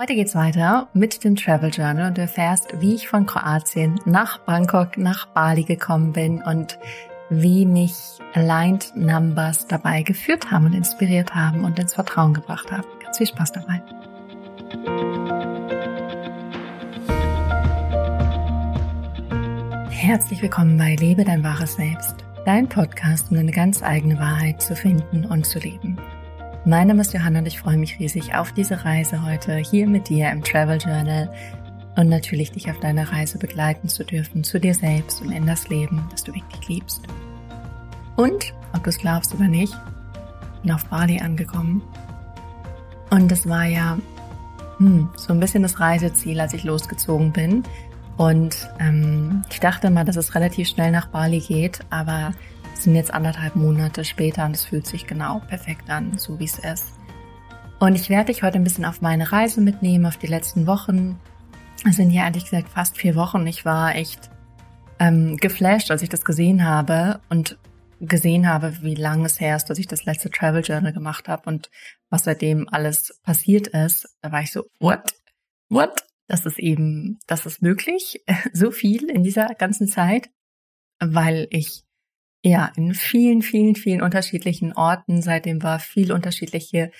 [0.00, 4.38] Heute geht's weiter mit dem Travel Journal und du erfährst, wie ich von Kroatien nach
[4.38, 6.78] Bangkok, nach Bali gekommen bin und
[7.30, 7.94] wie mich
[8.32, 12.86] Aligned Numbers dabei geführt haben und inspiriert haben und ins Vertrauen gebracht haben.
[13.02, 13.82] Ganz viel Spaß dabei.
[19.90, 24.76] Herzlich willkommen bei Lebe dein wahres Selbst, dein Podcast, um deine ganz eigene Wahrheit zu
[24.76, 25.98] finden und zu leben.
[26.68, 30.10] Mein Name ist Johanna und ich freue mich riesig auf diese Reise heute hier mit
[30.10, 31.32] dir im Travel Journal
[31.96, 35.70] und natürlich dich auf deiner Reise begleiten zu dürfen, zu dir selbst und in das
[35.70, 37.00] Leben, das du wirklich liebst.
[38.16, 39.72] Und, ob du es glaubst oder nicht,
[40.62, 41.80] bin auf Bali angekommen.
[43.08, 43.96] Und das war ja
[44.76, 47.62] hm, so ein bisschen das Reiseziel, als ich losgezogen bin.
[48.18, 52.34] Und ähm, ich dachte mal, dass es relativ schnell nach Bali geht, aber
[52.82, 56.58] sind jetzt anderthalb Monate später und es fühlt sich genau perfekt an, so wie es
[56.58, 56.94] ist.
[57.80, 61.20] Und ich werde dich heute ein bisschen auf meine Reise mitnehmen, auf die letzten Wochen.
[61.88, 63.46] Es sind ja ehrlich gesagt fast vier Wochen.
[63.46, 64.30] Ich war echt
[64.98, 67.56] ähm, geflasht, als ich das gesehen habe und
[68.00, 71.48] gesehen habe, wie lange es her ist, dass ich das letzte Travel Journal gemacht habe
[71.48, 71.70] und
[72.10, 74.08] was seitdem alles passiert ist.
[74.22, 75.14] Da war ich so, what?
[75.68, 76.04] What?
[76.26, 80.30] Das ist eben, das ist möglich, so viel in dieser ganzen Zeit,
[81.00, 81.84] weil ich
[82.42, 86.90] ja, in vielen, vielen, vielen unterschiedlichen Orten seitdem war, viel unterschiedliche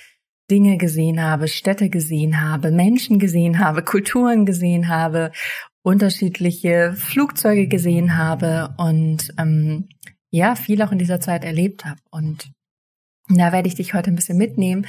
[0.51, 5.31] Dinge gesehen habe, Städte gesehen habe, Menschen gesehen habe, Kulturen gesehen habe,
[5.83, 9.89] unterschiedliche Flugzeuge gesehen habe und ähm,
[10.31, 12.01] ja, viel auch in dieser Zeit erlebt habe.
[12.11, 12.51] Und
[13.29, 14.87] da werde ich dich heute ein bisschen mitnehmen.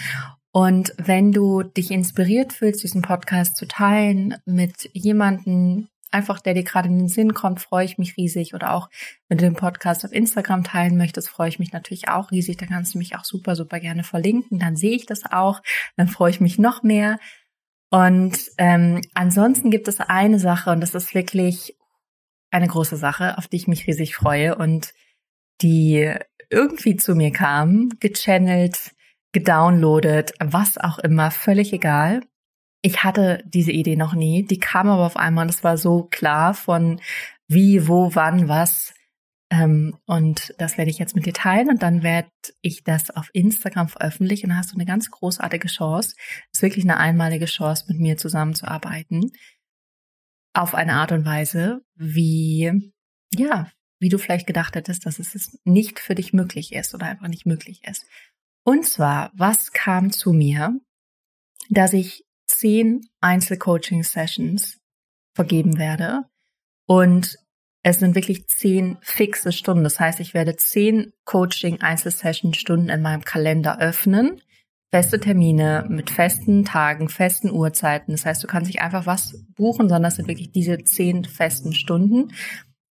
[0.52, 6.64] Und wenn du dich inspiriert fühlst, diesen Podcast zu teilen mit jemandem, einfach, der dir
[6.64, 8.54] gerade in den Sinn kommt, freue ich mich riesig.
[8.54, 8.90] Oder auch,
[9.28, 12.58] wenn du den Podcast auf Instagram teilen möchtest, freue ich mich natürlich auch riesig.
[12.58, 14.60] Da kannst du mich auch super, super gerne verlinken.
[14.60, 15.62] Dann sehe ich das auch.
[15.98, 17.18] Dann freue ich mich noch mehr.
[17.92, 21.76] Und ähm, ansonsten gibt es eine Sache, und das ist wirklich
[22.52, 24.94] eine große Sache, auf die ich mich riesig freue und
[25.62, 26.14] die
[26.50, 28.92] irgendwie zu mir kam, gechannelt,
[29.32, 32.22] gedownloadet, was auch immer, völlig egal.
[32.82, 36.04] Ich hatte diese Idee noch nie, die kam aber auf einmal und es war so
[36.04, 37.02] klar von
[37.48, 38.94] wie, wo, wann, was.
[39.52, 42.30] Ähm, und das werde ich jetzt mit dir teilen und dann werde
[42.62, 46.16] ich das auf Instagram veröffentlichen und hast du eine ganz großartige Chance.
[46.52, 49.32] Es ist wirklich eine einmalige Chance, mit mir zusammenzuarbeiten.
[50.54, 52.94] Auf eine Art und Weise, wie,
[53.34, 57.28] ja, wie du vielleicht gedacht hättest, dass es nicht für dich möglich ist oder einfach
[57.28, 58.06] nicht möglich ist.
[58.64, 60.80] Und zwar, was kam zu mir,
[61.70, 64.80] dass ich zehn Einzelcoaching-Sessions
[65.33, 66.23] vergeben werde.
[66.86, 67.37] Und
[67.82, 69.83] es sind wirklich zehn fixe Stunden.
[69.83, 74.42] Das heißt, ich werde zehn Coaching-Einzelsession-Stunden in meinem Kalender öffnen.
[74.92, 78.11] Feste Termine mit festen Tagen, festen Uhrzeiten.
[78.11, 81.73] Das heißt, du kannst nicht einfach was buchen, sondern es sind wirklich diese zehn festen
[81.73, 82.33] Stunden.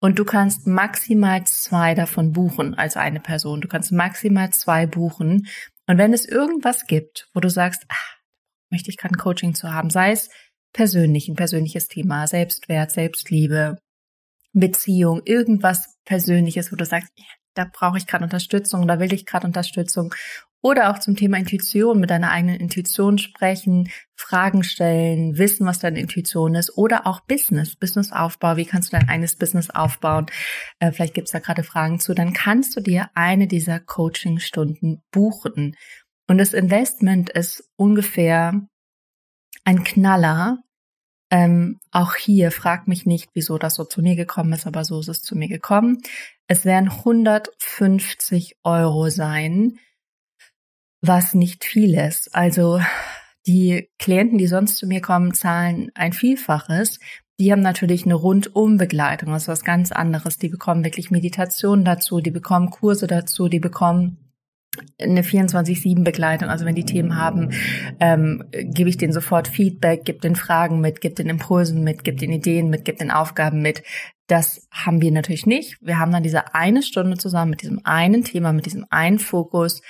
[0.02, 3.62] Und du kannst maximal zwei davon buchen als eine Person.
[3.62, 5.48] Du kannst maximal zwei buchen.
[5.88, 8.15] Und wenn es irgendwas gibt, wo du sagst, ach,
[8.70, 10.30] möchte ich gerade ein Coaching zu haben, sei es
[10.74, 13.78] persönlich, ein persönliches Thema, Selbstwert, Selbstliebe,
[14.54, 17.12] Beziehung, irgendwas Persönliches, wo du sagst,
[17.56, 20.14] da brauche ich gerade Unterstützung, da will ich gerade Unterstützung.
[20.62, 26.00] Oder auch zum Thema Intuition, mit deiner eigenen Intuition sprechen, Fragen stellen, wissen, was deine
[26.00, 26.76] Intuition ist.
[26.76, 30.26] Oder auch Business, Businessaufbau, wie kannst du dein eigenes Business aufbauen?
[30.80, 32.16] Äh, vielleicht gibt es da gerade Fragen zu.
[32.16, 35.76] Dann kannst du dir eine dieser Coaching-Stunden buchen.
[36.28, 38.68] Und das Investment ist ungefähr
[39.64, 40.60] ein Knaller.
[41.32, 45.00] Ähm, auch hier frag mich nicht, wieso das so zu mir gekommen ist, aber so
[45.00, 46.02] ist es zu mir gekommen.
[46.48, 49.80] Es werden 150 Euro sein,
[51.02, 52.34] was nicht viel ist.
[52.36, 52.80] Also
[53.48, 57.00] die Klienten, die sonst zu mir kommen, zahlen ein Vielfaches.
[57.40, 60.38] Die haben natürlich eine Rundumbegleitung, das ist was ganz anderes.
[60.38, 64.25] Die bekommen wirklich Meditation dazu, die bekommen Kurse dazu, die bekommen
[65.00, 67.52] eine 24-7-Begleitung, also wenn die Themen haben,
[68.00, 72.18] ähm, gebe ich denen sofort Feedback, gebe den Fragen mit, gebe den Impulsen mit, gebe
[72.18, 73.84] den Ideen mit, gebe den Aufgaben mit.
[74.28, 75.78] Das haben wir natürlich nicht.
[75.82, 79.82] Wir haben dann diese eine Stunde zusammen mit diesem einen Thema, mit diesem einen Fokus.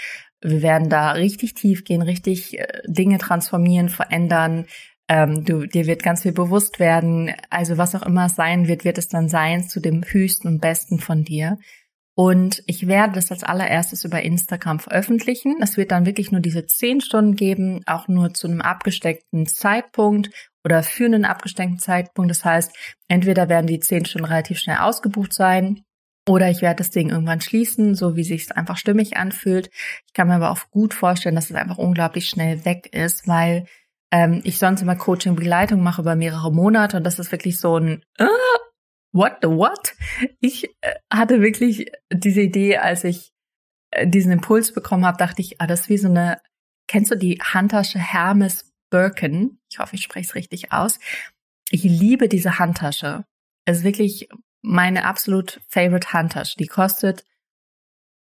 [0.41, 4.65] Wir werden da richtig tief gehen, richtig äh, Dinge transformieren, verändern.
[5.07, 7.31] Ähm, du, dir wird ganz viel bewusst werden.
[7.49, 10.61] Also was auch immer es sein wird, wird es dann sein zu dem höchsten und
[10.61, 11.57] besten von dir.
[12.17, 15.57] Und ich werde das als allererstes über Instagram veröffentlichen.
[15.61, 20.29] Es wird dann wirklich nur diese zehn Stunden geben, auch nur zu einem abgesteckten Zeitpunkt
[20.63, 22.31] oder für einen abgesteckten Zeitpunkt.
[22.31, 22.71] Das heißt,
[23.09, 25.81] entweder werden die zehn Stunden relativ schnell ausgebucht sein
[26.27, 29.69] oder ich werde das Ding irgendwann schließen, so wie sich es einfach stimmig anfühlt.
[30.07, 33.65] Ich kann mir aber auch gut vorstellen, dass es einfach unglaublich schnell weg ist, weil
[34.11, 38.03] ähm, ich sonst immer Coaching-Begleitung mache über mehrere Monate und das ist wirklich so ein
[38.17, 38.25] äh,
[39.15, 39.93] What the what?
[40.41, 43.31] Ich äh, hatte wirklich diese Idee, als ich
[43.91, 46.41] äh, diesen Impuls bekommen habe, dachte ich, ah, das ist wie so eine,
[46.89, 49.57] kennst du die Handtasche Hermes Birkin?
[49.71, 50.99] Ich hoffe, ich spreche es richtig aus.
[51.71, 53.23] Ich liebe diese Handtasche.
[53.63, 54.27] Es ist wirklich
[54.61, 56.57] meine absolut favorite Handtasche.
[56.59, 57.23] Die kostet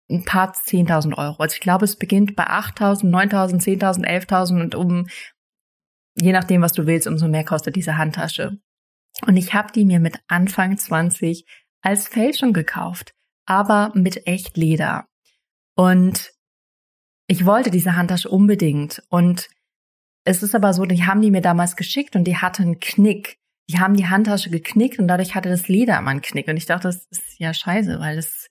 [0.09, 1.43] ein paar 10.000 Euro.
[1.43, 5.07] Also ich glaube, es beginnt bei 8.000, 9.000, 10.000, 11.000 und um,
[6.19, 8.57] je nachdem, was du willst, umso mehr kostet diese Handtasche.
[9.25, 11.45] Und ich habe die mir mit Anfang 20
[11.81, 13.13] als Fälschung gekauft,
[13.45, 15.05] aber mit echt Leder.
[15.75, 16.31] Und
[17.27, 19.03] ich wollte diese Handtasche unbedingt.
[19.09, 19.49] Und
[20.25, 23.37] es ist aber so, die haben die mir damals geschickt und die hatte einen Knick.
[23.69, 26.47] Die haben die Handtasche geknickt und dadurch hatte das Leder immer einen Knick.
[26.47, 28.49] Und ich dachte, das ist ja scheiße, weil es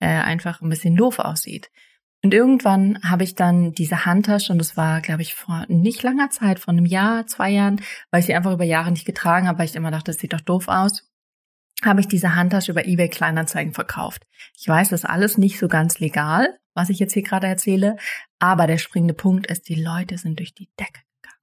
[0.00, 1.70] äh, einfach ein bisschen doof aussieht.
[2.22, 6.28] Und irgendwann habe ich dann diese Handtasche, und das war, glaube ich, vor nicht langer
[6.28, 7.80] Zeit, vor einem Jahr, zwei Jahren,
[8.10, 10.34] weil ich sie einfach über Jahre nicht getragen habe, weil ich immer dachte, das sieht
[10.34, 11.08] doch doof aus,
[11.82, 14.26] habe ich diese Handtasche über eBay Kleinanzeigen verkauft.
[14.58, 17.96] Ich weiß, das ist alles nicht so ganz legal, was ich jetzt hier gerade erzähle,
[18.38, 21.40] aber der springende Punkt ist, die Leute sind durch die Decke gegangen.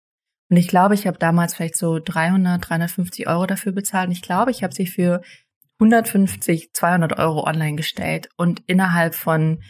[0.50, 4.08] Und ich glaube, ich habe damals vielleicht so 300, 350 Euro dafür bezahlt.
[4.08, 5.22] Und ich glaube, ich habe sie für
[5.80, 9.64] 150, 200 Euro online gestellt und innerhalb von,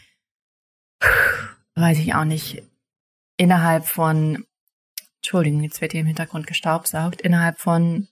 [1.76, 2.64] weiß ich auch nicht,
[3.38, 4.46] innerhalb von,
[5.18, 8.08] Entschuldigung, jetzt wird hier im Hintergrund gestaubsaugt, innerhalb von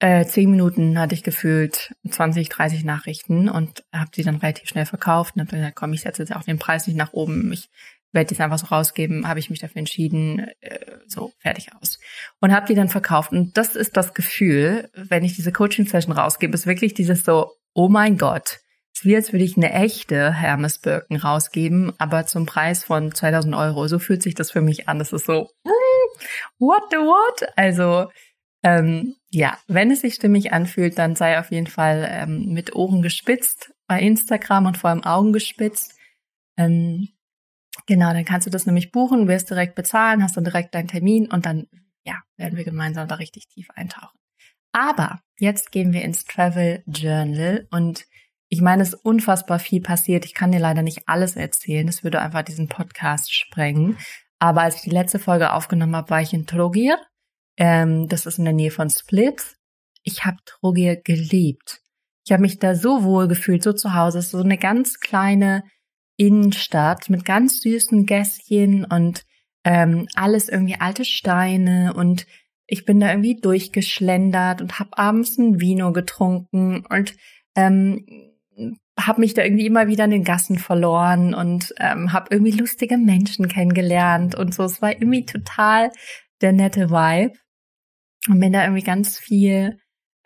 [0.00, 4.86] äh, zehn Minuten hatte ich gefühlt 20, 30 Nachrichten und habe sie dann relativ schnell
[4.86, 7.52] verkauft und habe gesagt, komm, ich setze jetzt auch den Preis nicht nach oben.
[7.52, 7.70] Ich
[8.12, 11.98] werde das einfach so rausgeben, habe ich mich dafür entschieden, äh, so fertig aus.
[12.40, 13.32] Und habe die dann verkauft.
[13.32, 17.88] Und das ist das Gefühl, wenn ich diese Coaching-Session rausgebe, ist wirklich dieses so, oh
[17.88, 18.60] mein Gott,
[18.94, 23.54] es wie als würde ich eine echte Hermes Birken rausgeben, aber zum Preis von 2000
[23.54, 23.88] Euro.
[23.88, 24.98] So fühlt sich das für mich an.
[24.98, 25.50] Das ist so,
[26.58, 27.48] what the what?
[27.56, 28.10] Also,
[28.62, 33.02] ähm, ja, wenn es sich stimmig anfühlt, dann sei auf jeden Fall ähm, mit Ohren
[33.02, 35.98] gespitzt bei Instagram und vor allem Augen gespitzt.
[36.56, 37.08] Ähm,
[37.86, 41.30] Genau, dann kannst du das nämlich buchen, wirst direkt bezahlen, hast dann direkt deinen Termin
[41.30, 41.66] und dann,
[42.04, 44.18] ja, werden wir gemeinsam da richtig tief eintauchen.
[44.72, 48.06] Aber jetzt gehen wir ins Travel Journal und
[48.54, 50.24] ich meine, es ist unfassbar viel passiert.
[50.24, 51.88] Ich kann dir leider nicht alles erzählen.
[51.88, 53.98] Das würde einfach diesen Podcast sprengen.
[54.38, 56.96] Aber als ich die letzte Folge aufgenommen habe, war ich in Trogir.
[57.56, 59.56] Ähm, das ist in der Nähe von Split.
[60.04, 61.80] Ich habe Trogir geliebt.
[62.24, 64.20] Ich habe mich da so wohl gefühlt, so zu Hause.
[64.20, 65.64] Es ist so eine ganz kleine
[66.16, 69.24] Innenstadt mit ganz süßen Gässchen und
[69.64, 72.24] ähm, alles irgendwie alte Steine und
[72.68, 77.16] ich bin da irgendwie durchgeschlendert und hab abends ein Vino getrunken und
[77.56, 78.23] ähm,
[78.98, 82.96] habe mich da irgendwie immer wieder in den Gassen verloren und ähm, habe irgendwie lustige
[82.96, 84.64] Menschen kennengelernt und so.
[84.64, 85.90] Es war irgendwie total
[86.40, 87.36] der nette Vibe
[88.28, 89.78] und bin da irgendwie ganz viel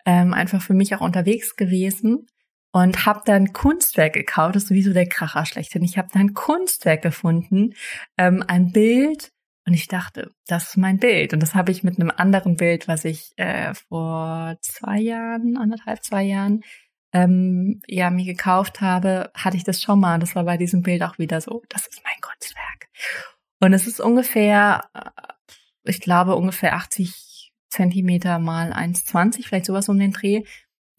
[0.05, 2.27] ähm, einfach für mich auch unterwegs gewesen
[2.71, 4.55] und habe dann Kunstwerk gekauft.
[4.55, 5.83] Das ist sowieso der Kracher schlechthin.
[5.83, 7.73] Ich habe dann Kunstwerk gefunden,
[8.17, 9.31] ähm, ein Bild
[9.65, 11.33] und ich dachte, das ist mein Bild.
[11.33, 16.03] Und das habe ich mit einem anderen Bild, was ich äh, vor zwei Jahren, anderthalb,
[16.03, 16.61] zwei Jahren,
[17.13, 20.19] ähm, ja, mir gekauft habe, hatte ich das schon mal.
[20.19, 22.89] Das war bei diesem Bild auch wieder so, das ist mein Kunstwerk.
[23.59, 25.09] Und es ist ungefähr, äh,
[25.83, 30.43] ich glaube, ungefähr 80 Zentimeter mal 1,20, vielleicht sowas um den Dreh.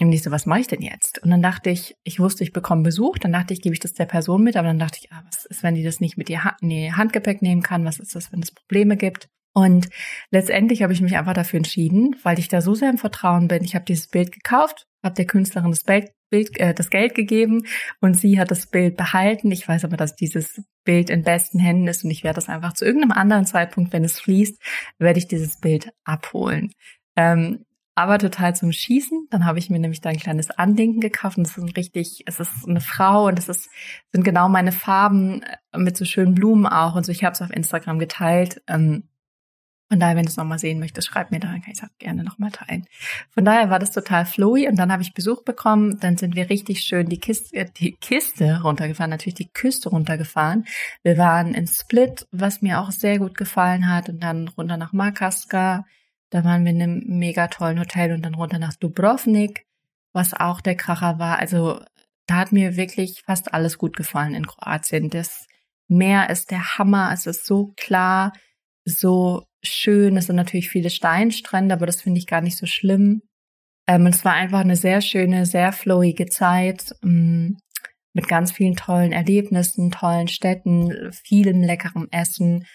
[0.00, 1.22] Und ich so, was mache ich denn jetzt?
[1.22, 3.18] Und dann dachte ich, ich wusste, ich bekomme Besuch.
[3.18, 4.56] Dann dachte ich, gebe ich das der Person mit.
[4.56, 7.62] Aber dann dachte ich, ah, was ist, wenn die das nicht mit ihr Handgepäck nehmen
[7.62, 7.84] kann?
[7.84, 9.28] Was ist das, wenn es Probleme gibt?
[9.52, 9.88] Und
[10.30, 13.64] letztendlich habe ich mich einfach dafür entschieden, weil ich da so sehr im Vertrauen bin.
[13.64, 17.64] Ich habe dieses Bild gekauft, habe der Künstlerin das Bild, äh, das Geld gegeben
[18.00, 19.50] und sie hat das Bild behalten.
[19.50, 22.74] Ich weiß aber, dass dieses Bild in besten Händen ist und ich werde das einfach
[22.74, 24.60] zu irgendeinem anderen Zeitpunkt, wenn es fließt,
[24.98, 26.72] werde ich dieses Bild abholen.
[27.16, 27.64] Ähm,
[27.96, 29.26] aber total zum Schießen.
[29.30, 32.22] Dann habe ich mir nämlich da ein kleines Andenken gekauft und das ist ein richtig,
[32.24, 33.68] es ist eine Frau und das ist,
[34.12, 35.42] sind genau meine Farben
[35.76, 37.12] mit so schönen Blumen auch und so.
[37.12, 38.62] Ich habe es auf Instagram geteilt.
[38.68, 39.09] Ähm,
[39.90, 41.88] von daher, wenn du es nochmal sehen möchtest, schreib mir da, dann kann ich es
[41.98, 42.86] gerne nochmal teilen.
[43.30, 45.98] Von daher war das total flowy und dann habe ich Besuch bekommen.
[46.00, 50.64] Dann sind wir richtig schön die Kiste, äh, die Kiste runtergefahren, natürlich die Küste runtergefahren.
[51.02, 54.92] Wir waren in Split, was mir auch sehr gut gefallen hat und dann runter nach
[54.92, 55.84] Makaska
[56.30, 59.66] da waren wir in einem mega tollen Hotel und dann runter nach Dubrovnik,
[60.12, 61.38] was auch der Kracher war.
[61.38, 61.80] Also
[62.26, 65.10] da hat mir wirklich fast alles gut gefallen in Kroatien.
[65.10, 65.46] Das
[65.88, 67.10] Meer ist der Hammer.
[67.12, 68.32] Es ist so klar,
[68.84, 70.16] so schön.
[70.16, 73.22] Es sind natürlich viele Steinstrände, aber das finde ich gar nicht so schlimm.
[73.86, 77.58] Ähm, es war einfach eine sehr schöne, sehr flowige Zeit ähm,
[78.12, 82.66] mit ganz vielen tollen Erlebnissen, tollen Städten, vielem leckerem Essen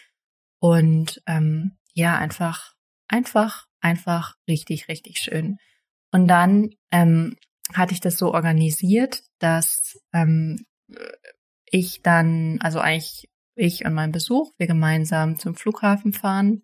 [0.59, 2.73] und ähm, ja, einfach,
[3.07, 5.57] einfach, einfach richtig, richtig schön.
[6.11, 7.35] Und dann ähm,
[7.73, 10.65] hatte ich das so organisiert, dass ähm,
[11.65, 16.63] ich dann, also eigentlich ich und mein Besuch, wir gemeinsam zum Flughafen fahren.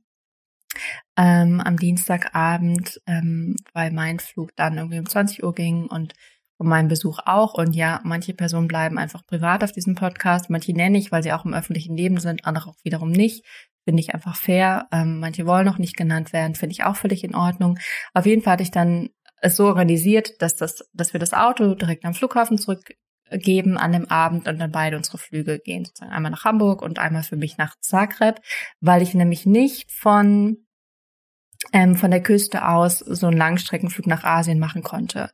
[1.17, 6.13] Ähm, am Dienstagabend, ähm, weil mein Flug dann irgendwie um 20 Uhr ging und
[6.57, 7.55] um meinen Besuch auch.
[7.55, 11.33] Und ja, manche Personen bleiben einfach privat auf diesem Podcast, manche nenne ich, weil sie
[11.33, 13.45] auch im öffentlichen Leben sind, andere auch wiederum nicht.
[13.83, 14.87] Finde ich einfach fair.
[14.91, 17.79] Ähm, manche wollen noch nicht genannt werden, finde ich auch völlig in Ordnung.
[18.13, 19.09] Auf jeden Fall hatte ich dann
[19.41, 22.59] es so organisiert, dass das, dass wir das Auto direkt am Flughafen
[23.31, 26.99] zurückgeben an dem Abend und dann beide unsere Flüge gehen, sozusagen einmal nach Hamburg und
[26.99, 28.41] einmal für mich nach Zagreb,
[28.81, 30.57] weil ich nämlich nicht von
[31.73, 35.31] ähm, von der Küste aus so einen Langstreckenflug nach Asien machen konnte.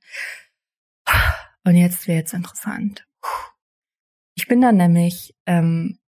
[1.64, 3.06] Und jetzt wird's interessant.
[4.36, 6.00] Ich bin dann nämlich, ähm,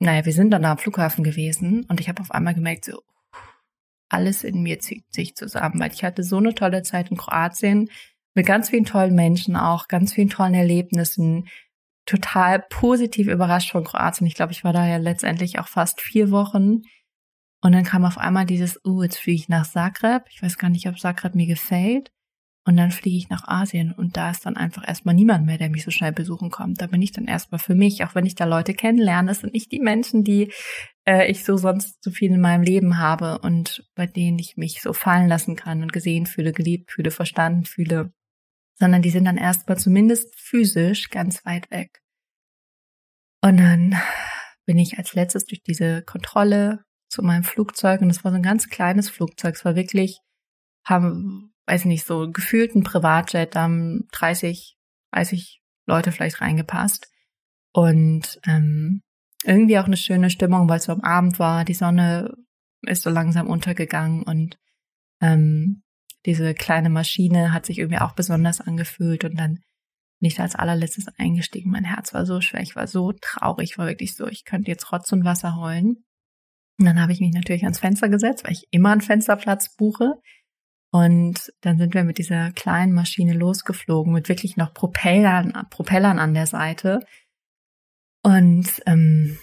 [0.00, 3.02] naja, wir sind dann da am Flughafen gewesen und ich habe auf einmal gemerkt, so
[4.08, 7.90] alles in mir zieht sich zusammen, weil ich hatte so eine tolle Zeit in Kroatien
[8.34, 11.48] mit ganz vielen tollen Menschen auch, ganz vielen tollen Erlebnissen,
[12.06, 14.26] total positiv überrascht von Kroatien.
[14.26, 16.82] Ich glaube, ich war da ja letztendlich auch fast vier Wochen.
[17.60, 20.22] Und dann kam auf einmal dieses, uh, jetzt fliege ich nach Zagreb.
[20.30, 22.10] Ich weiß gar nicht, ob Zagreb mir gefällt.
[22.68, 25.70] Und dann fliege ich nach Asien und da ist dann einfach erstmal niemand mehr, der
[25.70, 26.82] mich so schnell besuchen kommt.
[26.82, 29.28] Da bin ich dann erstmal für mich, auch wenn ich da Leute kennenlerne.
[29.28, 30.52] Das sind nicht die Menschen, die
[31.06, 34.82] äh, ich so sonst so viel in meinem Leben habe und bei denen ich mich
[34.82, 38.12] so fallen lassen kann und gesehen fühle, geliebt fühle, verstanden fühle,
[38.78, 42.00] sondern die sind dann erstmal zumindest physisch ganz weit weg.
[43.42, 43.96] Und dann
[44.66, 48.42] bin ich als letztes durch diese Kontrolle zu meinem Flugzeug und es war so ein
[48.42, 49.54] ganz kleines Flugzeug.
[49.54, 50.20] Es war wirklich,
[50.84, 54.76] haben, weiß nicht, so gefühlt ein Privatjet, da haben 30,
[55.12, 57.08] 30 Leute vielleicht reingepasst.
[57.72, 59.02] Und ähm,
[59.44, 61.64] irgendwie auch eine schöne Stimmung, weil es so am Abend war.
[61.64, 62.34] Die Sonne
[62.82, 64.58] ist so langsam untergegangen und
[65.20, 65.82] ähm,
[66.28, 69.60] diese kleine Maschine hat sich irgendwie auch besonders angefühlt und dann
[70.20, 71.70] bin ich da als allerletztes eingestiegen.
[71.70, 74.92] Mein Herz war so schwer, ich war so traurig, war wirklich so, ich könnte jetzt
[74.92, 76.04] Rotz und Wasser heulen.
[76.78, 80.20] Und dann habe ich mich natürlich ans Fenster gesetzt, weil ich immer einen Fensterplatz buche.
[80.90, 86.34] Und dann sind wir mit dieser kleinen Maschine losgeflogen, mit wirklich noch Propellern, Propellern an
[86.34, 87.00] der Seite.
[88.22, 89.38] Und ähm,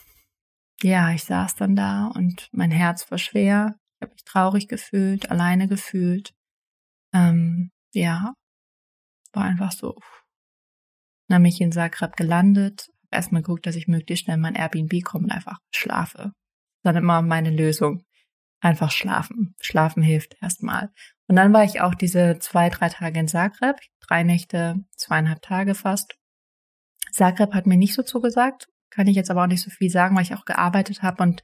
[0.84, 3.80] ja, ich saß dann da und mein Herz war schwer.
[3.96, 6.36] Ich habe mich traurig gefühlt, alleine gefühlt.
[7.16, 8.34] Ähm, ja,
[9.34, 9.96] war einfach so.
[11.30, 15.26] Dann bin ich in Zagreb gelandet, erstmal geguckt, dass ich möglichst schnell mein Airbnb komme
[15.26, 16.34] und einfach schlafe.
[16.84, 18.04] Dann immer meine Lösung.
[18.62, 19.56] Einfach schlafen.
[19.62, 20.92] Schlafen hilft erstmal.
[21.28, 25.76] Und dann war ich auch diese zwei, drei Tage in Zagreb, drei Nächte, zweieinhalb Tage
[25.76, 26.16] fast.
[27.12, 30.16] Zagreb hat mir nicht so zugesagt, kann ich jetzt aber auch nicht so viel sagen,
[30.16, 31.44] weil ich auch gearbeitet habe und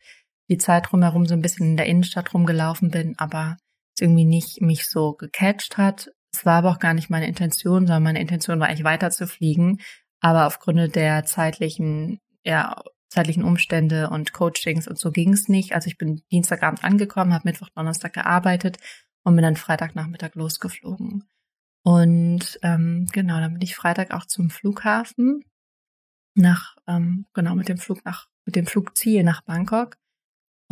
[0.49, 3.57] die Zeit drumherum so ein bisschen in der Innenstadt rumgelaufen bin, aber
[4.01, 6.11] irgendwie nicht mich so gecatcht hat.
[6.33, 9.27] Es war aber auch gar nicht meine Intention, sondern meine Intention war eigentlich weiter zu
[9.27, 9.79] fliegen.
[10.21, 15.73] Aber aufgrund der zeitlichen, ja, zeitlichen Umstände und Coachings und so ging es nicht.
[15.73, 18.77] Also ich bin Dienstagabend angekommen, habe Mittwoch, Donnerstag gearbeitet
[19.23, 21.25] und bin dann Freitagnachmittag losgeflogen.
[21.83, 25.43] Und ähm, genau, dann bin ich Freitag auch zum Flughafen
[26.35, 29.97] nach, ähm, genau, mit dem Flug nach, mit dem Flugziel nach Bangkok.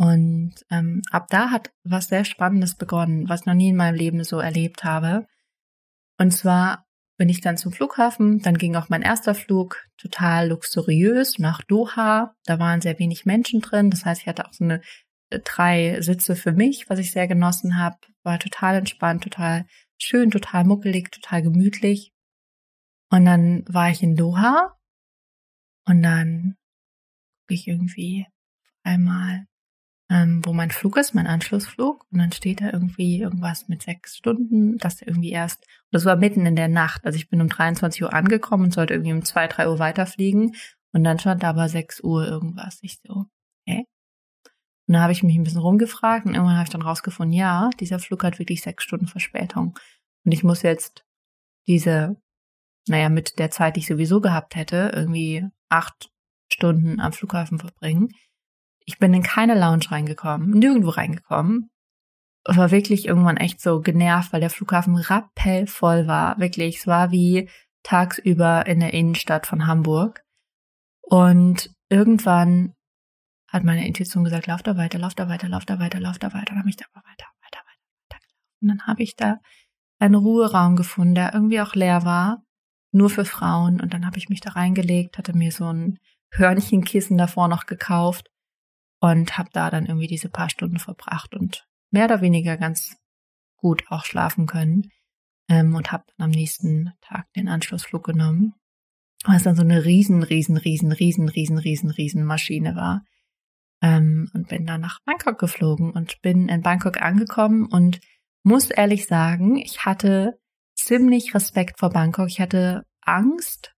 [0.00, 3.96] Und ähm, ab da hat was sehr Spannendes begonnen, was ich noch nie in meinem
[3.96, 5.26] Leben so erlebt habe.
[6.16, 6.86] Und zwar
[7.18, 12.34] bin ich dann zum Flughafen, dann ging auch mein erster Flug total luxuriös nach Doha.
[12.46, 13.90] Da waren sehr wenig Menschen drin.
[13.90, 14.80] Das heißt, ich hatte auch so eine
[15.28, 17.98] äh, drei Sitze für mich, was ich sehr genossen habe.
[18.22, 19.66] War total entspannt, total
[19.98, 22.14] schön, total muckelig, total gemütlich.
[23.10, 24.78] Und dann war ich in Doha
[25.84, 26.56] und dann
[27.42, 28.26] gucke ich irgendwie
[28.82, 29.44] einmal,
[30.10, 32.04] ähm, wo mein Flug ist, mein Anschlussflug.
[32.10, 36.16] Und dann steht da irgendwie irgendwas mit sechs Stunden, dass der irgendwie erst, das war
[36.16, 37.04] mitten in der Nacht.
[37.04, 40.56] Also ich bin um 23 Uhr angekommen und sollte irgendwie um zwei, drei Uhr weiterfliegen.
[40.92, 42.80] Und dann stand da aber sechs Uhr irgendwas.
[42.82, 43.26] Ich so,
[43.66, 43.84] hä?
[44.88, 47.70] Und dann habe ich mich ein bisschen rumgefragt und irgendwann habe ich dann rausgefunden, ja,
[47.78, 49.78] dieser Flug hat wirklich sechs Stunden Verspätung.
[50.24, 51.04] Und ich muss jetzt
[51.68, 52.20] diese,
[52.88, 56.10] naja, mit der Zeit, die ich sowieso gehabt hätte, irgendwie acht
[56.52, 58.08] Stunden am Flughafen verbringen.
[58.90, 61.70] Ich bin in keine Lounge reingekommen, nirgendwo reingekommen.
[62.44, 66.40] War wirklich irgendwann echt so genervt, weil der Flughafen rappellvoll war.
[66.40, 67.48] Wirklich, es war wie
[67.84, 70.24] tagsüber in der Innenstadt von Hamburg.
[71.02, 72.74] Und irgendwann
[73.46, 76.34] hat meine Intuition gesagt, lauf da weiter, lauf da weiter, lauf da weiter, lauf da
[76.34, 76.46] weiter.
[76.46, 78.26] Dann habe ich da weiter, weiter, weiter, weiter.
[78.60, 79.38] Und dann habe ich da
[80.00, 82.42] einen Ruheraum gefunden, der irgendwie auch leer war
[82.90, 83.80] nur für Frauen.
[83.80, 86.00] Und dann habe ich mich da reingelegt, hatte mir so ein
[86.32, 88.30] Hörnchenkissen davor noch gekauft
[89.00, 92.96] und habe da dann irgendwie diese paar Stunden verbracht und mehr oder weniger ganz
[93.56, 94.90] gut auch schlafen können
[95.48, 98.54] ähm, und habe am nächsten Tag den Anschlussflug genommen,
[99.24, 103.04] was dann so eine riesen, riesen, riesen, riesen, riesen, riesen, riesen Maschine war
[103.82, 108.00] ähm, und bin dann nach Bangkok geflogen und bin in Bangkok angekommen und
[108.42, 110.38] muss ehrlich sagen, ich hatte
[110.74, 112.28] ziemlich Respekt vor Bangkok.
[112.28, 113.74] Ich hatte Angst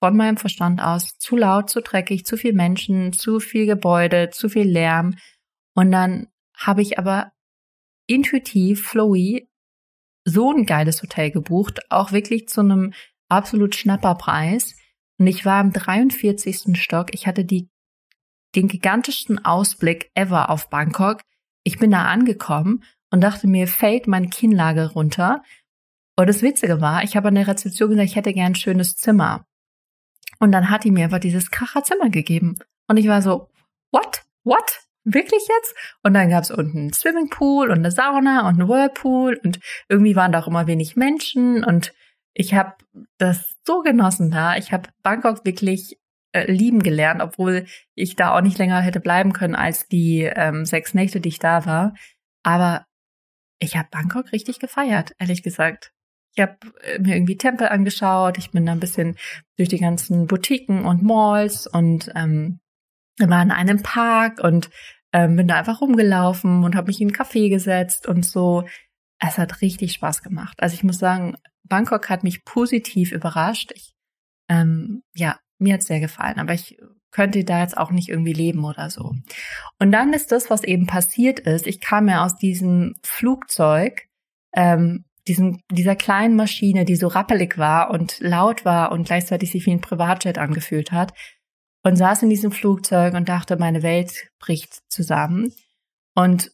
[0.00, 4.48] von meinem Verstand aus, zu laut, zu dreckig, zu viel Menschen, zu viel Gebäude, zu
[4.48, 5.16] viel Lärm.
[5.74, 7.32] Und dann habe ich aber
[8.06, 9.48] intuitiv, flowy,
[10.24, 12.92] so ein geiles Hotel gebucht, auch wirklich zu einem
[13.28, 14.76] absolut Schnapperpreis.
[15.18, 16.78] Und ich war im 43.
[16.80, 17.14] Stock.
[17.14, 17.70] Ich hatte die,
[18.54, 21.22] den gigantischsten Ausblick ever auf Bangkok.
[21.64, 25.42] Ich bin da angekommen und dachte mir, fällt meine Kinnlage runter.
[26.16, 28.96] Und das Witzige war, ich habe an der Rezeption gesagt, ich hätte gern ein schönes
[28.96, 29.45] Zimmer.
[30.38, 32.56] Und dann hat die mir einfach dieses Kracherzimmer gegeben.
[32.88, 33.48] Und ich war so,
[33.90, 34.22] what?
[34.44, 34.80] What?
[35.04, 35.74] Wirklich jetzt?
[36.02, 40.16] Und dann gab es unten einen Swimmingpool und eine Sauna und einen Whirlpool und irgendwie
[40.16, 41.94] waren da auch immer wenig Menschen und
[42.34, 42.74] ich habe
[43.18, 44.56] das so genossen da.
[44.56, 45.98] Ich habe Bangkok wirklich
[46.32, 50.66] äh, lieben gelernt, obwohl ich da auch nicht länger hätte bleiben können als die ähm,
[50.66, 51.94] sechs Nächte, die ich da war.
[52.42, 52.84] Aber
[53.58, 55.92] ich habe Bangkok richtig gefeiert, ehrlich gesagt.
[56.36, 59.16] Ich habe äh, mir irgendwie Tempel angeschaut, ich bin da ein bisschen
[59.56, 62.60] durch die ganzen Boutiquen und Malls und ähm,
[63.18, 64.70] war in einem Park und
[65.12, 68.64] ähm, bin da einfach rumgelaufen und habe mich in einen Café gesetzt und so.
[69.18, 70.58] Es hat richtig Spaß gemacht.
[70.60, 73.72] Also ich muss sagen, Bangkok hat mich positiv überrascht.
[73.74, 73.94] Ich,
[74.50, 76.76] ähm, ja, mir hat's sehr gefallen, aber ich
[77.12, 79.14] könnte da jetzt auch nicht irgendwie leben oder so.
[79.78, 81.66] Und dann ist das, was eben passiert ist.
[81.66, 84.06] Ich kam ja aus diesem Flugzeug,
[84.54, 89.66] ähm, diesen, dieser kleinen Maschine, die so rappelig war und laut war und gleichzeitig sich
[89.66, 91.12] wie ein Privatjet angefühlt hat
[91.84, 95.52] und saß in diesem Flugzeug und dachte, meine Welt bricht zusammen
[96.14, 96.52] und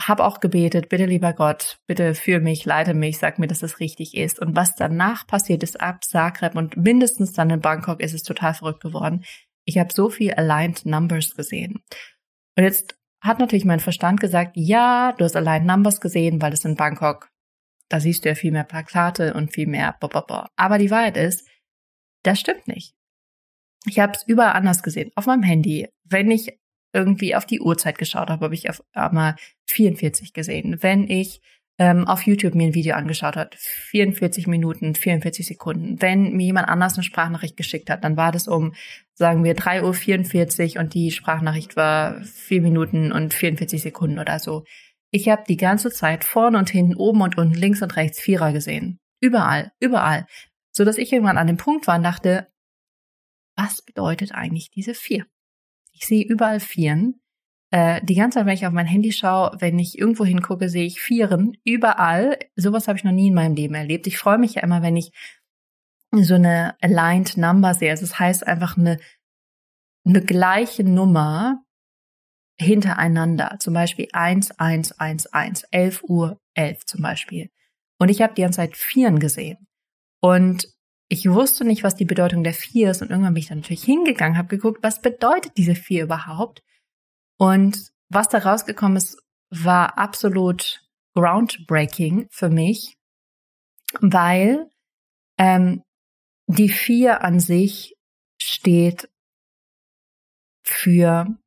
[0.00, 3.78] habe auch gebetet, bitte lieber Gott, bitte führ mich, leite mich, sag mir, dass es
[3.78, 4.40] richtig ist.
[4.40, 8.54] Und was danach passiert ist ab Zagreb und mindestens dann in Bangkok ist es total
[8.54, 9.24] verrückt geworden.
[9.64, 11.82] Ich habe so viel Aligned Numbers gesehen.
[12.56, 16.64] Und jetzt hat natürlich mein Verstand gesagt, ja, du hast Aligned Numbers gesehen, weil das
[16.64, 17.30] in Bangkok
[17.94, 19.94] da siehst du ja viel mehr Plakate und viel mehr.
[20.00, 20.50] Blablabla.
[20.56, 21.46] Aber die Wahrheit ist,
[22.24, 22.92] das stimmt nicht.
[23.86, 25.12] Ich habe es überall anders gesehen.
[25.14, 25.88] Auf meinem Handy.
[26.02, 26.58] Wenn ich
[26.92, 30.82] irgendwie auf die Uhrzeit geschaut habe, habe ich auf einmal 44 gesehen.
[30.82, 31.40] Wenn ich
[31.78, 36.02] ähm, auf YouTube mir ein Video angeschaut hat, 44 Minuten, 44 Sekunden.
[36.02, 38.74] Wenn mir jemand anders eine Sprachnachricht geschickt hat, dann war das um,
[39.12, 44.64] sagen wir, 3.44 Uhr und die Sprachnachricht war 4 Minuten und 44 Sekunden oder so.
[45.14, 48.52] Ich habe die ganze Zeit vorne und hinten, oben und unten, links und rechts Vierer
[48.52, 48.98] gesehen.
[49.20, 50.26] Überall, überall.
[50.72, 52.48] So dass ich irgendwann an dem Punkt war und dachte,
[53.54, 55.24] was bedeutet eigentlich diese vier?
[55.92, 57.20] Ich sehe überall Vieren.
[57.70, 60.84] Äh, die ganze Zeit, wenn ich auf mein Handy schaue, wenn ich irgendwo hingucke, sehe
[60.84, 61.56] ich Vieren.
[61.62, 62.36] Überall.
[62.56, 64.08] Sowas habe ich noch nie in meinem Leben erlebt.
[64.08, 65.12] Ich freue mich ja immer, wenn ich
[66.10, 67.92] so eine aligned Number sehe.
[67.92, 68.98] Also das heißt einfach eine,
[70.04, 71.63] eine gleiche Nummer
[72.58, 73.56] hintereinander.
[73.60, 77.50] Zum Beispiel 1, 1, 1, 1, 11 Uhr 11 zum Beispiel.
[77.98, 79.66] Und ich habe die ganze Zeit Vieren gesehen.
[80.20, 80.68] Und
[81.08, 83.02] ich wusste nicht, was die Bedeutung der Vier ist.
[83.02, 86.62] Und irgendwann bin ich dann natürlich hingegangen, habe geguckt, was bedeutet diese Vier überhaupt?
[87.38, 89.18] Und was da rausgekommen ist,
[89.50, 90.82] war absolut
[91.14, 92.96] groundbreaking für mich,
[94.00, 94.68] weil
[95.38, 95.82] ähm,
[96.46, 97.96] die Vier an sich
[98.38, 99.08] steht
[100.62, 101.38] für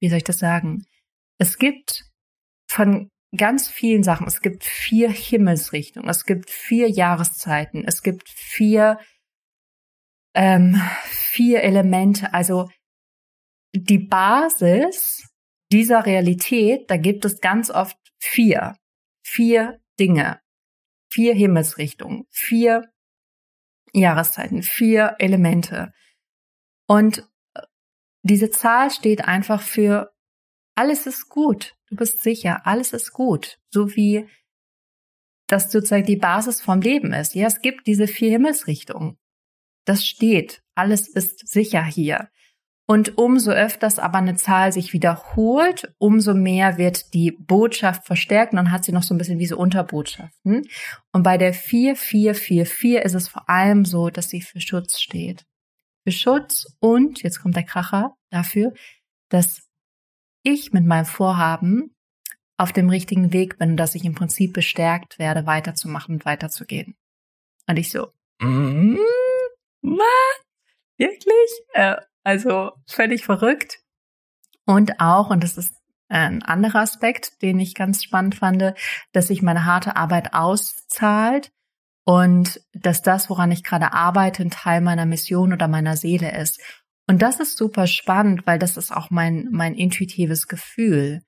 [0.00, 0.84] wie soll ich das sagen?
[1.38, 2.04] Es gibt
[2.70, 8.98] von ganz vielen Sachen, es gibt vier Himmelsrichtungen, es gibt vier Jahreszeiten, es gibt vier,
[10.34, 12.68] ähm, vier Elemente, also
[13.74, 15.28] die Basis
[15.70, 18.76] dieser Realität, da gibt es ganz oft vier,
[19.22, 20.40] vier Dinge,
[21.12, 22.90] vier Himmelsrichtungen, vier
[23.92, 25.92] Jahreszeiten, vier Elemente.
[26.86, 27.27] Und
[28.22, 30.10] diese Zahl steht einfach für
[30.74, 31.74] alles ist gut.
[31.88, 33.58] Du bist sicher, alles ist gut.
[33.70, 34.28] So wie
[35.48, 37.34] das sozusagen die Basis vom Leben ist.
[37.34, 39.18] Ja, es gibt diese vier Himmelsrichtungen.
[39.86, 40.62] Das steht.
[40.76, 42.28] Alles ist sicher hier.
[42.86, 48.52] Und umso öfters aber eine Zahl sich wiederholt, umso mehr wird die Botschaft verstärkt.
[48.52, 50.68] Und dann hat sie noch so ein bisschen wie so Unterbotschaften.
[51.12, 55.44] Und bei der 4444 ist es vor allem so, dass sie für Schutz steht
[56.08, 58.72] für Schutz und, jetzt kommt der Kracher, dafür,
[59.28, 59.68] dass
[60.42, 61.94] ich mit meinem Vorhaben
[62.56, 66.96] auf dem richtigen Weg bin, dass ich im Prinzip bestärkt werde, weiterzumachen und weiterzugehen.
[67.66, 68.08] Und ich so,
[68.40, 68.96] mm,
[69.82, 70.44] was?
[70.96, 71.50] Wirklich?
[71.74, 73.80] Äh, also völlig verrückt.
[74.64, 75.74] Und auch, und das ist
[76.08, 78.74] ein anderer Aspekt, den ich ganz spannend fand,
[79.12, 81.52] dass sich meine harte Arbeit auszahlt
[82.08, 86.58] und dass das, woran ich gerade arbeite, ein Teil meiner Mission oder meiner Seele ist.
[87.06, 91.20] Und das ist super spannend, weil das ist auch mein, mein intuitives Gefühl.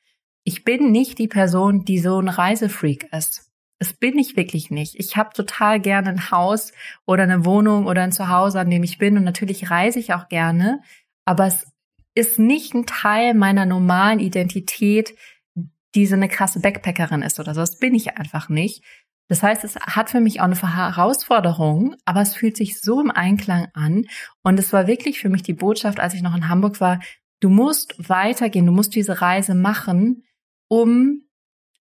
[0.43, 3.53] Ich bin nicht die Person, die so ein Reisefreak ist.
[3.79, 4.95] Das bin ich wirklich nicht.
[4.99, 6.73] Ich habe total gerne ein Haus
[7.05, 9.19] oder eine Wohnung oder ein Zuhause, an dem ich bin.
[9.19, 10.81] Und natürlich reise ich auch gerne.
[11.27, 11.67] Aber es
[12.15, 15.15] ist nicht ein Teil meiner normalen Identität,
[15.95, 17.61] die so eine krasse Backpackerin ist oder so.
[17.61, 18.83] Das bin ich einfach nicht.
[19.31, 23.13] Das heißt, es hat für mich auch eine Herausforderung, aber es fühlt sich so im
[23.13, 24.07] Einklang an.
[24.43, 26.99] Und es war wirklich für mich die Botschaft, als ich noch in Hamburg war,
[27.39, 30.25] du musst weitergehen, du musst diese Reise machen,
[30.69, 31.23] um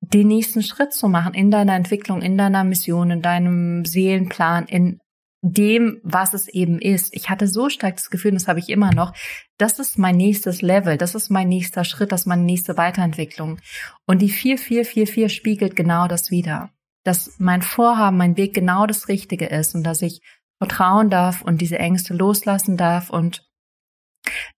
[0.02, 5.00] den nächsten Schritt zu machen in deiner Entwicklung, in deiner Mission, in deinem Seelenplan, in
[5.42, 7.12] dem, was es eben ist.
[7.16, 9.16] Ich hatte so stark das Gefühl, das habe ich immer noch,
[9.58, 13.58] das ist mein nächstes Level, das ist mein nächster Schritt, das ist meine nächste Weiterentwicklung.
[14.06, 16.70] Und die 4444 spiegelt genau das wieder.
[17.04, 20.22] Dass mein Vorhaben, mein Weg genau das Richtige ist und dass ich
[20.60, 23.44] vertrauen darf und diese Ängste loslassen darf und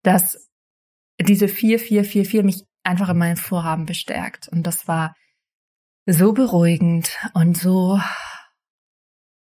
[0.01, 0.49] dass
[1.19, 4.49] diese 4444 mich einfach in meinem Vorhaben bestärkt.
[4.49, 5.15] Und das war
[6.06, 7.99] so beruhigend und so,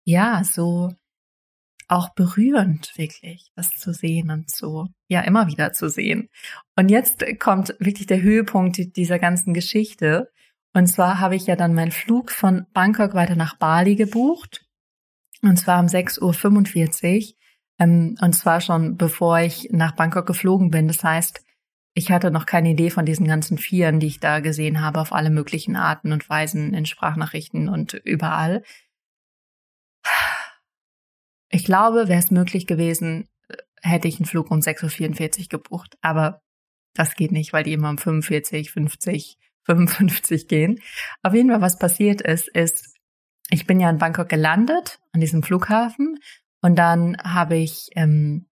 [0.03, 0.91] ja, so
[1.87, 6.29] auch berührend, wirklich, das zu sehen und so, ja, immer wieder zu sehen.
[6.77, 10.31] Und jetzt kommt wirklich der Höhepunkt dieser ganzen Geschichte.
[10.73, 14.65] Und zwar habe ich ja dann meinen Flug von Bangkok weiter nach Bali gebucht.
[15.41, 17.35] Und zwar um 6.45 Uhr.
[17.79, 20.87] Ähm, und zwar schon bevor ich nach Bangkok geflogen bin.
[20.87, 21.43] Das heißt,
[21.93, 25.11] ich hatte noch keine Idee von diesen ganzen Vieren, die ich da gesehen habe, auf
[25.11, 28.63] alle möglichen Arten und Weisen in Sprachnachrichten und überall.
[31.49, 33.27] Ich glaube, wäre es möglich gewesen,
[33.81, 35.97] hätte ich einen Flug um 6.44 Uhr gebucht.
[36.01, 36.41] Aber
[36.93, 40.79] das geht nicht, weil die immer um 45, 50, 55 gehen.
[41.23, 42.95] Auf jeden Fall, was passiert ist, ist,
[43.49, 46.19] ich bin ja in Bangkok gelandet, an diesem Flughafen.
[46.61, 48.47] Und dann habe ich, ähm,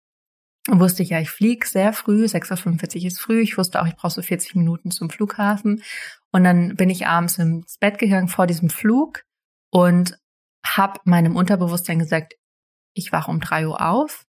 [0.68, 3.42] wusste ich ja, ich fliege sehr früh, 6.45 Uhr ist früh.
[3.42, 5.84] Ich wusste auch, ich brauche so 40 Minuten zum Flughafen.
[6.32, 9.24] Und dann bin ich abends ins Bett gegangen vor diesem Flug
[9.72, 10.18] und
[10.66, 12.36] habe meinem Unterbewusstsein gesagt,
[12.94, 14.26] ich wache um drei Uhr auf,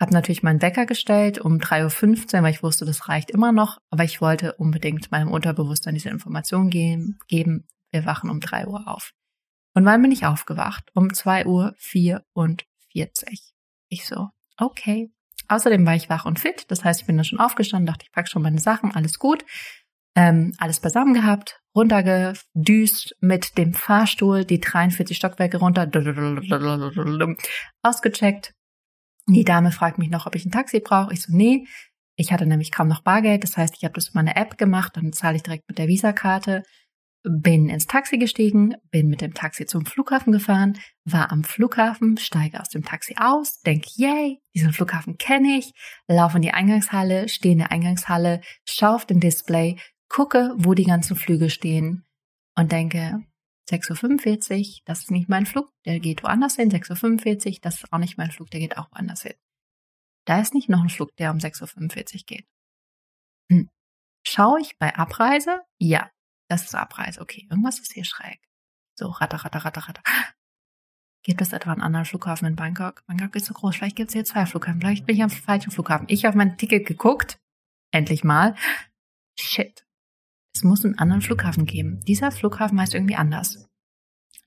[0.00, 3.78] habe natürlich meinen Wecker gestellt um 3.15 Uhr, weil ich wusste, das reicht immer noch,
[3.90, 8.88] aber ich wollte unbedingt meinem Unterbewusstsein diese Information geben, geben wir wachen um drei Uhr
[8.88, 9.12] auf.
[9.74, 10.90] Und wann bin ich aufgewacht?
[10.94, 11.74] Um zwei Uhr.
[11.78, 13.54] vierundvierzig.
[13.88, 15.10] Ich so, okay.
[15.46, 18.12] Außerdem war ich wach und fit, das heißt, ich bin dann schon aufgestanden, dachte, ich
[18.12, 19.44] packe schon meine Sachen, alles gut.
[20.16, 25.86] Ähm, alles beisammen gehabt, runtergedüst mit dem Fahrstuhl, die 43 Stockwerke runter,
[27.82, 28.54] ausgecheckt.
[29.26, 31.12] Die Dame fragt mich noch, ob ich ein Taxi brauche.
[31.12, 31.66] Ich so, nee.
[32.16, 33.42] Ich hatte nämlich kaum noch Bargeld.
[33.42, 35.88] Das heißt, ich habe das über eine App gemacht, dann zahle ich direkt mit der
[35.88, 36.62] Visakarte.
[37.26, 42.60] Bin ins Taxi gestiegen, bin mit dem Taxi zum Flughafen gefahren, war am Flughafen, steige
[42.60, 45.72] aus dem Taxi aus, denke, yay, diesen Flughafen kenne ich,
[46.06, 49.78] laufe in die Eingangshalle, stehe in der Eingangshalle, schaue auf den Display,
[50.10, 52.04] gucke, wo die ganzen Flüge stehen
[52.56, 53.24] und denke,
[53.70, 56.70] 6.45 Uhr, das ist nicht mein Flug, der geht woanders hin.
[56.70, 59.34] 6.45 Uhr, das ist auch nicht mein Flug, der geht auch woanders hin.
[60.26, 62.46] Da ist nicht noch ein Flug, der um 6.45 Uhr geht.
[63.50, 63.70] Hm.
[64.26, 65.62] Schaue ich bei Abreise?
[65.78, 66.10] Ja,
[66.48, 67.20] das ist Abreise.
[67.20, 68.40] Okay, irgendwas ist hier schräg.
[68.98, 70.02] So, ratter, ratter, ratter, ratter.
[71.22, 73.04] Gibt es etwa einen anderen Flughafen in Bangkok?
[73.06, 74.80] Bangkok ist so groß, vielleicht gibt es hier zwei Flughafen.
[74.80, 76.06] Vielleicht bin ich am falschen Flughafen.
[76.10, 77.38] Ich habe mein Ticket geguckt.
[77.92, 78.54] Endlich mal.
[79.38, 79.84] Shit
[80.54, 82.00] es muss einen anderen Flughafen geben.
[82.06, 83.68] Dieser Flughafen heißt irgendwie anders.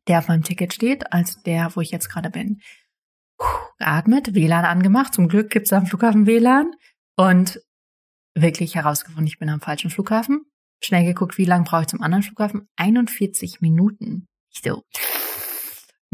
[0.07, 2.61] Der auf meinem Ticket steht, als der, wo ich jetzt gerade bin.
[3.37, 3.45] Puh,
[3.77, 5.13] geatmet, WLAN angemacht.
[5.13, 6.71] Zum Glück gibt es am Flughafen WLAN.
[7.17, 7.59] Und
[8.35, 10.45] wirklich herausgefunden, ich bin am falschen Flughafen.
[10.81, 12.69] Schnell geguckt, wie lange brauche ich zum anderen Flughafen?
[12.77, 14.27] 41 Minuten.
[14.53, 14.83] Ich so,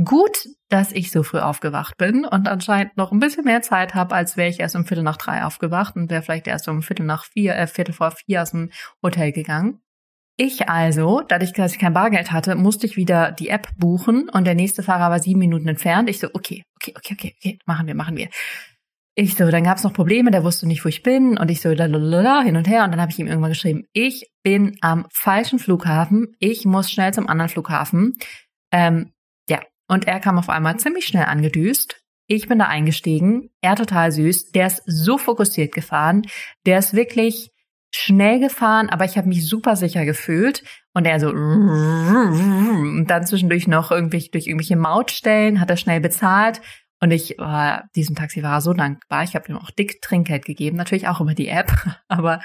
[0.03, 4.15] gut, dass ich so früh aufgewacht bin und anscheinend noch ein bisschen mehr Zeit habe,
[4.15, 7.06] als wäre ich erst um Viertel nach drei aufgewacht und wäre vielleicht erst um Viertel
[7.06, 9.79] nach vier, äh, Viertel vor vier aus dem Hotel gegangen.
[10.36, 14.45] Ich also, dadurch, dass ich kein Bargeld hatte, musste ich wieder die App buchen und
[14.45, 16.10] der nächste Fahrer war sieben Minuten entfernt.
[16.10, 18.29] Ich so, okay, okay, okay, okay, okay, machen wir, machen wir.
[19.15, 21.62] Ich so, dann gab es noch Probleme, der wusste nicht, wo ich bin und ich
[21.62, 25.06] so, lalalala, hin und her und dann habe ich ihm irgendwann geschrieben, ich bin am
[25.12, 28.15] falschen Flughafen, ich muss schnell zum anderen Flughafen.
[28.71, 29.12] Ähm,
[29.93, 32.01] und er kam auf einmal ziemlich schnell angedüst.
[32.27, 36.23] Ich bin da eingestiegen, er total süß, der ist so fokussiert gefahren,
[36.65, 37.51] der ist wirklich
[37.93, 40.63] schnell gefahren, aber ich habe mich super sicher gefühlt.
[40.95, 46.62] Und er so und dann zwischendurch noch irgendwie durch irgendwelche Mautstellen hat er schnell bezahlt.
[46.99, 49.23] Und ich war diesem Taxifahrer so dankbar.
[49.23, 51.71] Ich habe ihm auch dick Trinkgeld gegeben, natürlich auch über die App.
[52.08, 52.39] Aber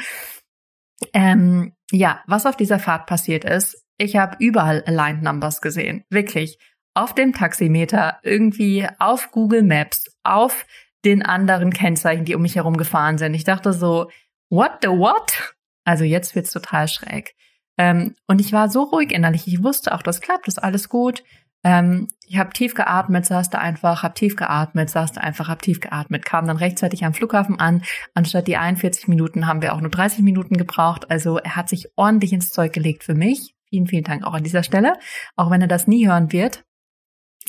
[1.13, 6.05] Ähm, ja, was auf dieser Fahrt passiert ist, ich habe überall Aligned Numbers gesehen.
[6.11, 6.59] Wirklich.
[6.99, 10.67] Auf dem Taximeter, irgendwie auf Google Maps, auf
[11.05, 13.35] den anderen Kennzeichen, die um mich herum gefahren sind.
[13.35, 14.11] Ich dachte so,
[14.51, 15.55] what the what?
[15.85, 17.37] Also jetzt wird's total schräg.
[17.79, 19.47] Ähm, und ich war so ruhig innerlich.
[19.47, 21.23] Ich wusste auch, das klappt, ist alles gut.
[21.63, 25.63] Ähm, ich habe tief geatmet, saß da einfach, hab tief geatmet, saß da einfach, hab
[25.63, 27.85] tief geatmet, kam dann rechtzeitig am Flughafen an.
[28.15, 31.09] Anstatt die 41 Minuten haben wir auch nur 30 Minuten gebraucht.
[31.13, 33.55] Also er hat sich ordentlich ins Zeug gelegt für mich.
[33.69, 34.95] Vielen, vielen Dank auch an dieser Stelle.
[35.37, 36.65] Auch wenn er das nie hören wird.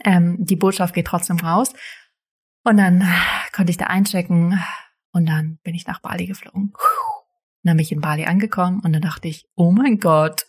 [0.05, 1.73] Ähm, die Botschaft geht trotzdem raus.
[2.63, 3.07] Und dann
[3.53, 4.59] konnte ich da einchecken
[5.12, 6.73] und dann bin ich nach Bali geflogen.
[7.63, 10.45] Dann bin ich in Bali angekommen und dann dachte ich, oh mein Gott,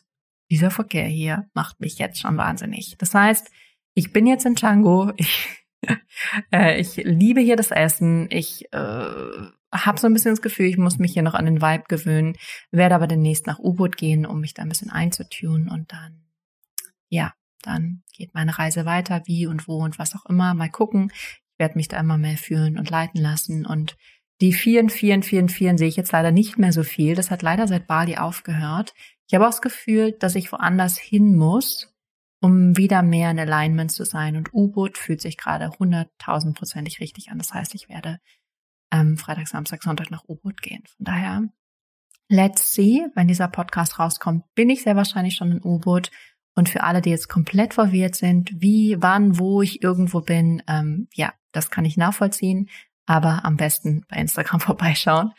[0.50, 2.96] dieser Verkehr hier macht mich jetzt schon wahnsinnig.
[2.98, 3.50] Das heißt,
[3.94, 5.48] ich bin jetzt in Django, ich,
[6.52, 9.04] äh, ich liebe hier das Essen, ich äh,
[9.72, 12.36] habe so ein bisschen das Gefühl, ich muss mich hier noch an den Vibe gewöhnen,
[12.70, 16.24] werde aber demnächst nach U-Boot gehen, um mich da ein bisschen einzutun und dann,
[17.08, 17.32] ja,
[17.62, 20.54] dann geht meine Reise weiter, wie und wo und was auch immer.
[20.54, 21.10] Mal gucken.
[21.12, 23.96] Ich werde mich da immer mehr fühlen und leiten lassen und
[24.40, 27.14] die vielen, vielen, vielen, vielen sehe ich jetzt leider nicht mehr so viel.
[27.14, 28.94] Das hat leider seit Bali aufgehört.
[29.26, 31.94] Ich habe auch das Gefühl, dass ich woanders hin muss,
[32.40, 34.36] um wieder mehr in Alignment zu sein.
[34.36, 37.38] Und U-Boot fühlt sich gerade hunderttausendprozentig richtig an.
[37.38, 38.18] Das heißt, ich werde
[38.90, 40.84] ähm, Freitag, Samstag, Sonntag nach U-Boot gehen.
[40.96, 41.42] Von daher,
[42.28, 43.06] let's see.
[43.14, 46.10] Wenn dieser Podcast rauskommt, bin ich sehr wahrscheinlich schon in U-Boot.
[46.54, 51.08] Und für alle, die jetzt komplett verwirrt sind, wie, wann, wo ich irgendwo bin, ähm,
[51.14, 52.68] ja, das kann ich nachvollziehen.
[53.06, 55.32] Aber am besten bei Instagram vorbeischauen.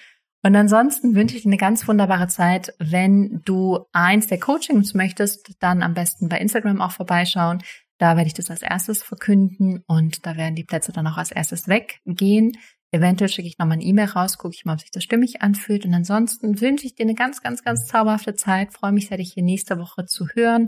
[0.43, 2.73] Und ansonsten wünsche ich dir eine ganz wunderbare Zeit.
[2.79, 7.61] Wenn du eins der Coachings möchtest, dann am besten bei Instagram auch vorbeischauen.
[7.99, 11.31] Da werde ich das als erstes verkünden und da werden die Plätze dann auch als
[11.31, 12.53] erstes weggehen.
[12.93, 15.85] Eventuell schicke ich nochmal eine E-Mail raus, gucke ich mal, ob sich das stimmig anfühlt.
[15.85, 18.73] Und ansonsten wünsche ich dir eine ganz, ganz, ganz zauberhafte Zeit.
[18.73, 20.67] Freue mich sehr, dich hier nächste Woche zu hören.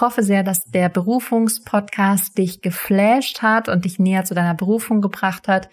[0.00, 5.48] Hoffe sehr, dass der Berufungspodcast dich geflasht hat und dich näher zu deiner Berufung gebracht
[5.48, 5.68] hat.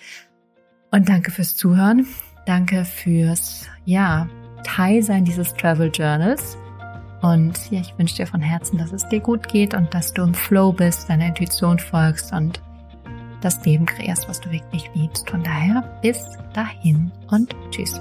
[0.90, 2.08] Und danke fürs Zuhören.
[2.48, 4.28] Danke fürs, ja,
[4.64, 6.58] Teilsein dieses Travel Journals.
[7.22, 10.24] Und ja, ich wünsche dir von Herzen, dass es dir gut geht und dass du
[10.24, 12.60] im Flow bist, deiner Intuition folgst und
[13.42, 15.30] das Leben kreierst, was du wirklich liebst.
[15.30, 18.00] Von daher bis dahin und tschüss.